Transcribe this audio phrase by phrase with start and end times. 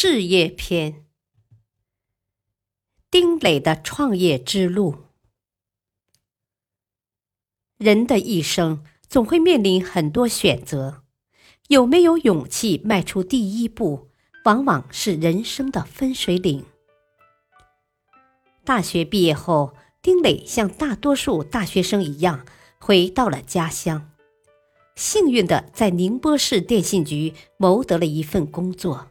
[0.00, 1.04] 事业篇：
[3.10, 4.94] 丁磊的创业之路。
[7.78, 11.02] 人的一生总会面临很多选择，
[11.66, 14.10] 有没有勇气迈出第一步，
[14.44, 16.64] 往往是人生的分水岭。
[18.64, 22.46] 大学毕业后，丁磊像大多数大学生一样
[22.78, 24.12] 回到了家乡，
[24.94, 29.08] 幸运的在宁波市电信局谋得了一份工作。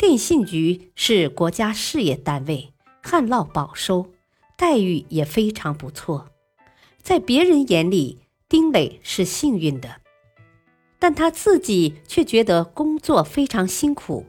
[0.00, 4.06] 电信局是国家事业单位，旱涝保收，
[4.56, 6.30] 待遇也非常不错。
[7.02, 10.00] 在别人眼里，丁磊是幸运的，
[10.98, 14.24] 但他自己却觉得工作非常辛苦，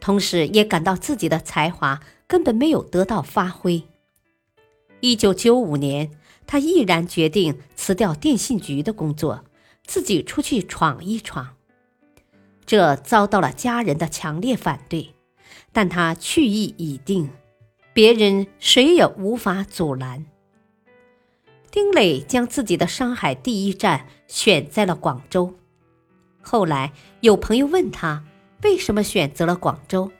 [0.00, 3.82] 同时也感到自己的才华根本没有得到发挥。
[5.00, 6.12] 一九九五年，
[6.46, 9.44] 他毅然决定辞掉电信局的工作，
[9.84, 11.56] 自己出去闯一闯。
[12.66, 15.14] 这遭到了家人的强烈反对，
[15.72, 17.30] 但他去意已定，
[17.92, 20.24] 别人谁也无法阻拦。
[21.70, 25.54] 丁磊将自己的上海第一站选在了广州。
[26.40, 28.24] 后来有朋友问他，
[28.62, 30.10] 为什么选择了广州，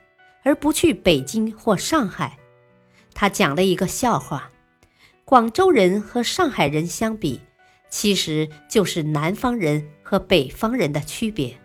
[0.43, 2.37] 而不去北京或上海？
[3.13, 4.51] 他讲了一个笑话：
[5.23, 7.39] 广州人和上海人相比，
[7.89, 11.57] 其实就是南方人和北方人的区别。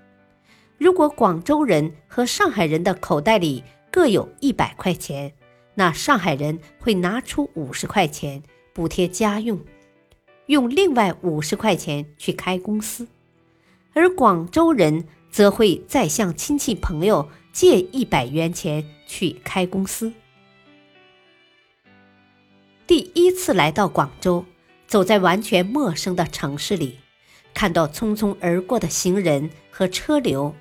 [0.80, 5.30] 如果广州人和上海人的口袋里各有一百块钱，
[5.74, 9.60] 那上海人会拿出五十块钱补贴家用，
[10.46, 13.06] 用另外五十块钱去开公司，
[13.92, 20.10] 而广州人则会再向亲戚朋友借一百元钱去开公司。
[22.86, 24.46] 第一次来到广州，
[24.86, 27.00] 走在完全陌生的城市里，
[27.52, 30.54] 看到匆匆而过的行人和车流。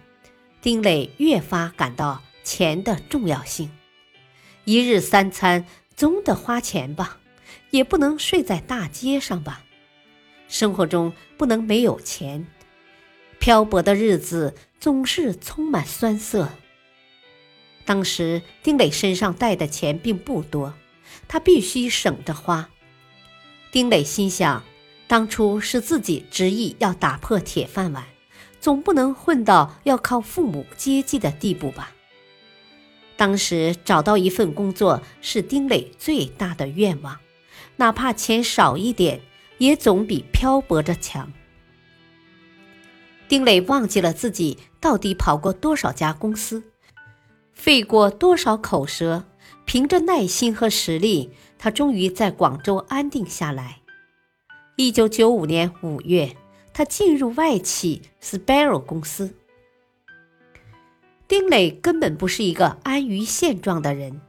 [0.62, 3.72] 丁磊越发感到钱的重要性。
[4.66, 5.66] 一日三餐
[5.96, 7.20] 总得花钱吧，
[7.72, 9.64] 也不能睡在大街上吧。
[10.48, 12.46] 生活中不能没有钱，
[13.40, 16.50] 漂泊的日子总是充满酸涩。
[17.86, 20.74] 当时丁磊身上带的钱并不多，
[21.28, 22.70] 他必须省着花。
[23.72, 24.64] 丁磊心想，
[25.08, 28.06] 当初是自己执意要打破铁饭碗。
[28.60, 31.92] 总不能混到要靠父母接济的地步吧？
[33.16, 37.20] 当时找到一份工作是丁磊最大的愿望，
[37.76, 39.22] 哪怕钱少一点，
[39.58, 41.32] 也总比漂泊着强。
[43.28, 46.64] 丁磊忘记了自己到底跑过多少家公司，
[47.54, 49.26] 费过多少口舌，
[49.66, 53.82] 凭着耐心和实力，他终于在广州安定下来。
[54.78, 56.36] 一九九五年五月。
[56.74, 59.36] 他进入外企 Sparrow 公司。
[61.28, 64.20] 丁磊根本不是一个安于现状的人，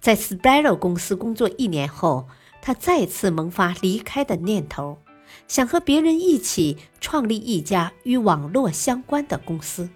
[0.00, 2.28] 在 Sparrow 公司工作一年后，
[2.60, 4.98] 他再次萌发离开的念头，
[5.46, 9.88] 想和别人一起创立一家与网络相关的公司。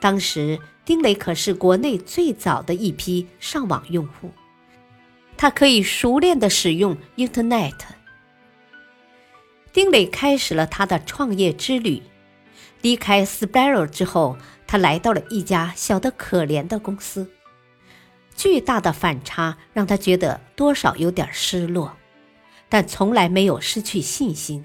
[0.00, 4.30] 当时，丁磊可是国内最早的一批上网用户，
[5.36, 7.74] 他可以熟练的使用 Internet。
[9.72, 12.02] 丁磊开始了他的创业之旅。
[12.82, 17.30] 离开 Sparrow 之后，他来到了一家小得可怜的公司。
[18.34, 21.96] 巨大的反差让他觉得多少有点失落，
[22.68, 24.64] 但从来没有失去信心。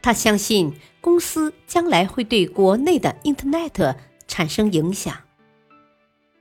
[0.00, 3.96] 他相信公司将来会对国内的 Internet
[4.26, 5.14] 产生影响。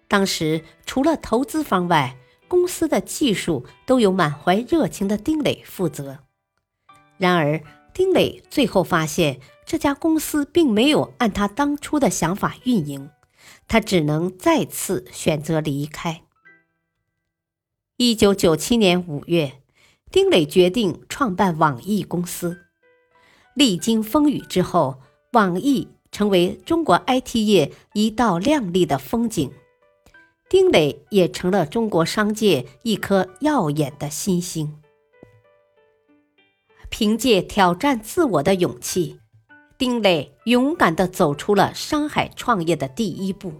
[0.07, 2.15] 当时除了投资方外，
[2.47, 6.24] 公司的技术都由满怀热情的丁磊负责。
[7.17, 7.61] 然而，
[7.93, 13.09] 丁磊最后发现这家公司并没有按他当初的想法运营，
[13.67, 16.23] 他只能再次选择离开。
[17.97, 19.61] 一九九七年五月，
[20.11, 22.65] 丁磊决定创办网易公司。
[23.53, 24.99] 历经风雨之后，
[25.31, 29.49] 网易成为中国 IT 业一道亮丽的风景，
[30.49, 34.81] 丁磊也成了中国商界一颗耀眼的新星。
[36.97, 39.19] 凭借挑战自我的勇气，
[39.77, 43.51] 丁磊勇敢地走出了商海创业的第一步，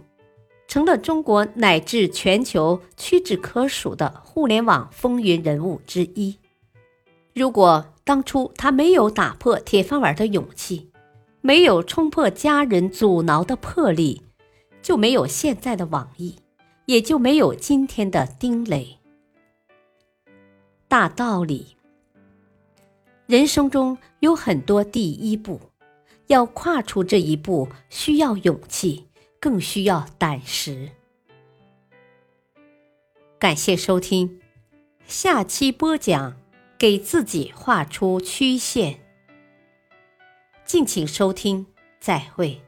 [0.66, 6.38] 成了中国乃至全球屈指可数的互联网风云人物之一。
[7.34, 10.90] 如果当初他没有打破铁饭碗的勇气，
[11.42, 14.22] 没有冲破家人阻挠的魄力，
[14.80, 16.36] 就没有现在的网易，
[16.86, 18.96] 也就没有今天的丁磊。
[20.88, 21.75] 大道理，
[23.26, 25.60] 人生中有很多第一步，
[26.28, 29.06] 要跨出这一步需要勇气，
[29.40, 30.90] 更需要胆识。
[33.38, 34.40] 感谢收听，
[35.06, 36.36] 下期播讲。
[36.78, 39.00] 给自己画出曲线。
[40.66, 41.64] 敬请收听，
[41.98, 42.60] 再会。